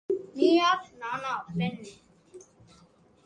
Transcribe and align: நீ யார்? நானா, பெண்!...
நீ 0.35 0.47
யார்? 0.53 0.87
நானா, 0.97 1.33
பெண்!... 1.57 1.77